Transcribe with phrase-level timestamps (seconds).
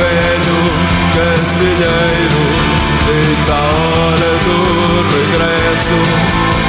[0.00, 0.60] velho
[1.12, 4.58] cancelheiro é Deita a hora do
[5.12, 5.98] regresso.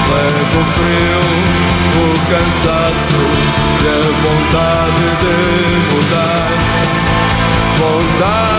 [0.09, 1.23] Levo o frio,
[1.95, 3.23] o cansaço
[3.79, 5.35] E a vontade de
[5.93, 6.49] mudar.
[7.77, 8.50] Vontade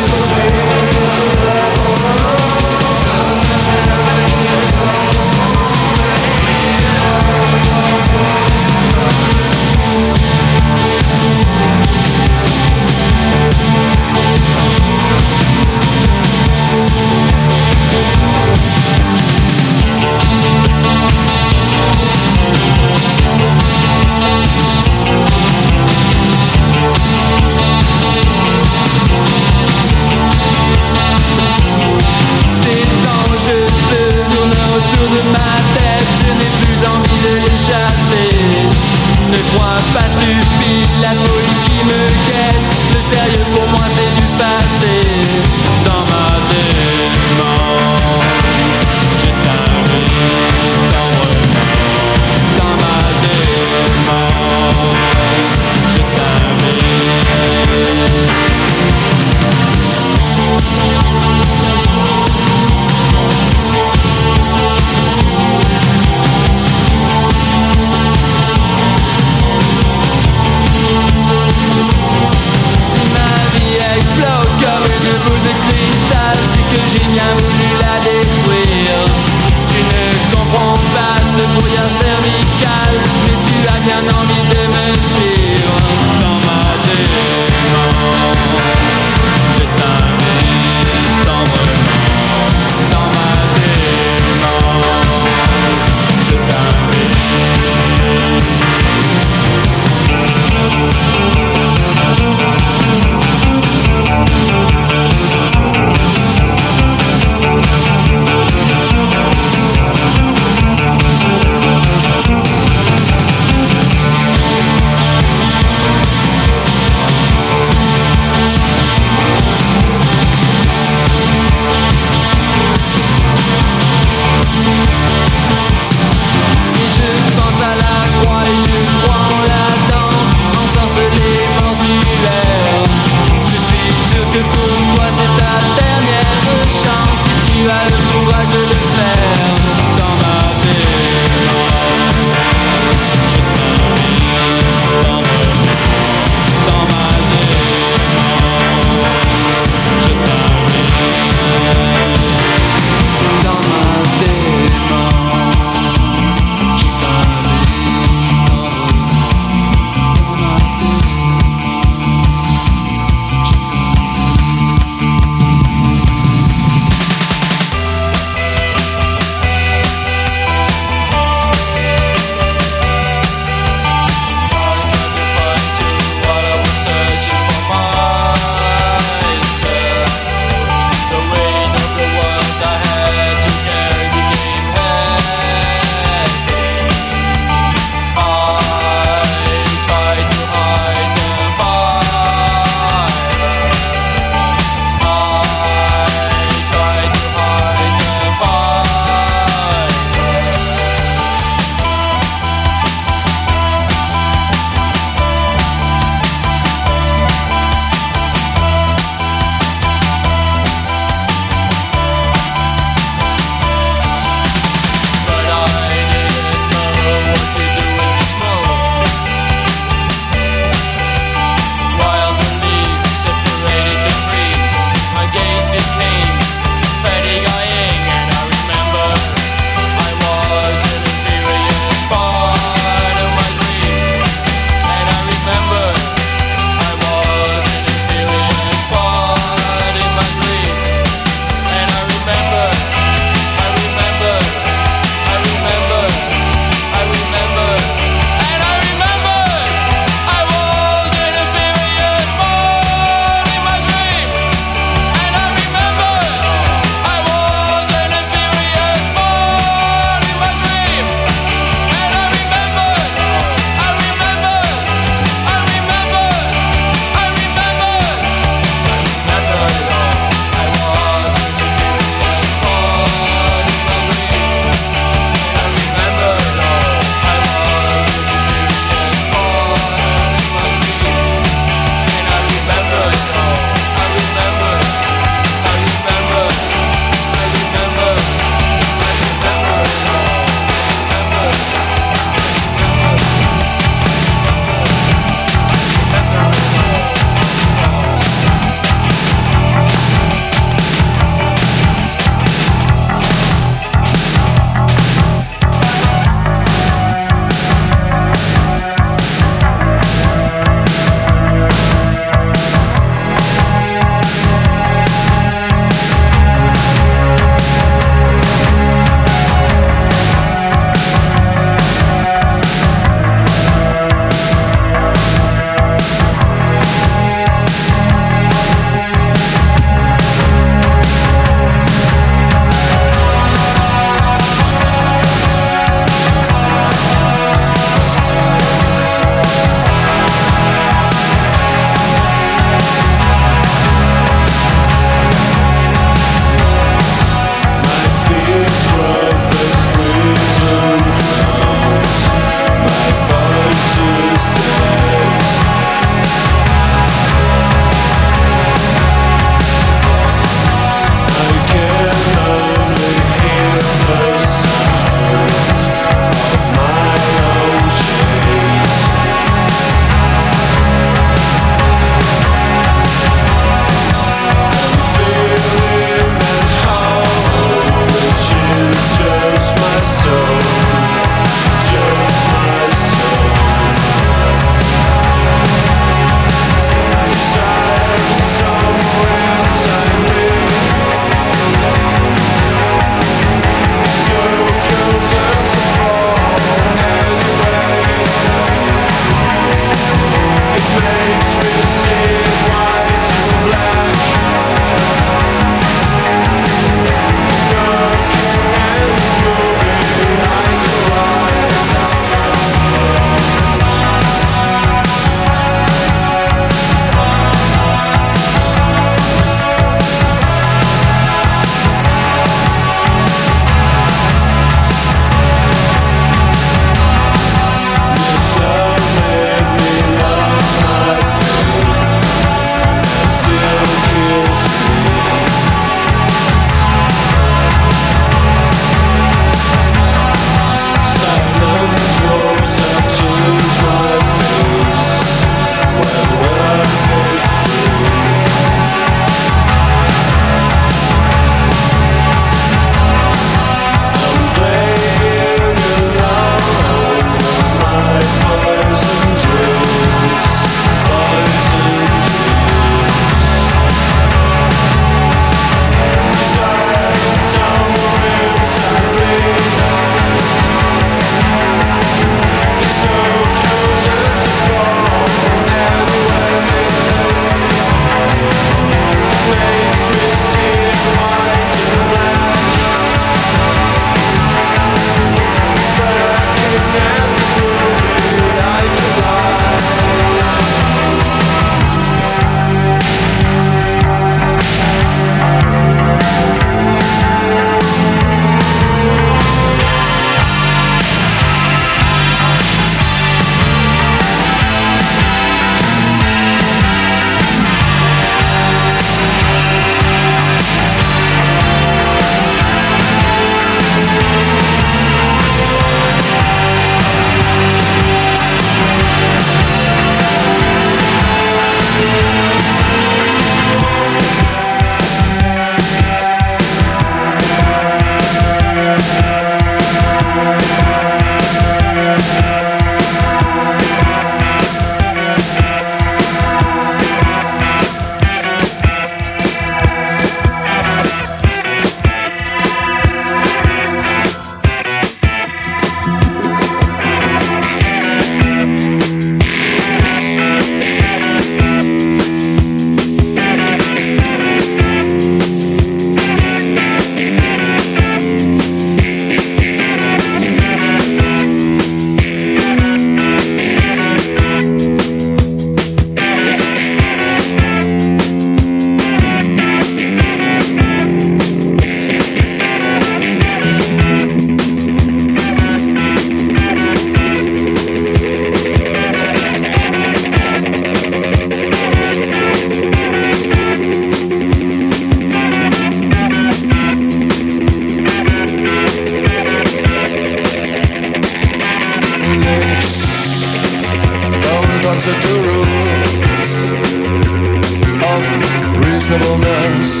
[599.04, 600.00] reasonableness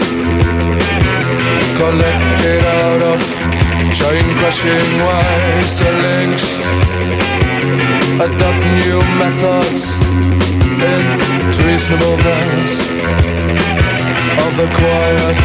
[1.76, 3.20] collected out of
[3.92, 6.46] chain crashing wires and links.
[8.24, 9.84] Adopt new methods
[10.90, 11.04] in
[11.66, 12.74] reasonableness
[14.44, 15.38] of acquired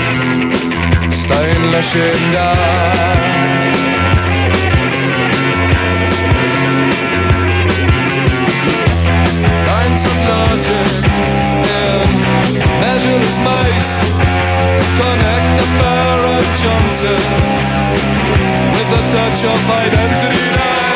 [1.11, 3.68] stainless lashing down
[13.49, 13.93] maze
[14.99, 17.65] connect the Barrett Johnsons
[18.73, 20.88] with the touch of identity lies.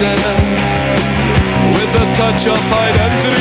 [0.00, 0.68] Johnsons
[1.76, 3.39] with a touch of identity